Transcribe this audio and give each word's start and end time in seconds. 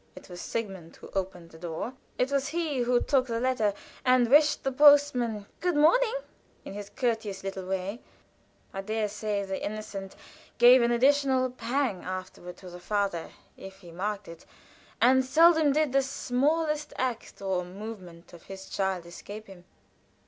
It 0.15 0.29
was 0.29 0.41
Sigmund 0.41 0.95
who 0.95 1.11
opened 1.13 1.51
the 1.51 1.59
door; 1.59 1.93
it 2.17 2.31
was 2.31 2.47
he 2.47 2.79
who 2.79 2.99
took 3.01 3.27
the 3.27 3.39
letter, 3.39 3.71
and 4.03 4.31
wished 4.31 4.63
the 4.63 4.71
postman 4.71 5.45
"good 5.59 5.75
morning" 5.75 6.15
in 6.65 6.73
his 6.73 6.89
courteous 6.89 7.43
little 7.43 7.67
way. 7.67 8.01
I 8.73 8.81
dare 8.81 9.07
say 9.07 9.41
that 9.41 9.49
the 9.49 9.63
incident 9.63 10.15
gave 10.57 10.81
an 10.81 10.89
additional 10.91 11.51
pang 11.51 12.03
afterward 12.03 12.57
to 12.57 12.71
the 12.71 12.79
father, 12.79 13.29
if 13.57 13.81
he 13.81 13.91
marked 13.91 14.27
it, 14.27 14.47
and 14.99 15.23
seldom 15.23 15.71
did 15.71 15.91
the 15.93 16.01
smallest 16.01 16.93
act 16.97 17.39
or 17.39 17.63
movement 17.63 18.33
of 18.33 18.41
his 18.45 18.67
child 18.71 19.05
escape 19.05 19.45
him. 19.45 19.65